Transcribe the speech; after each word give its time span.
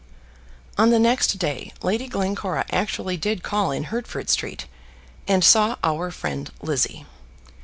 On 0.79 0.89
the 0.89 0.97
next 0.97 1.37
day 1.37 1.73
Lady 1.83 2.07
Glencora 2.07 2.65
actually 2.71 3.17
did 3.17 3.43
call 3.43 3.69
in 3.69 3.83
Hertford 3.83 4.31
Street, 4.31 4.65
and 5.27 5.43
saw 5.43 5.75
our 5.83 6.09
friend 6.09 6.49
Lizzie. 6.59 7.05